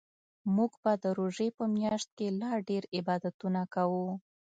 [0.55, 4.07] موږ به د روژې په میاشت کې لا ډیرعبادتونه کوو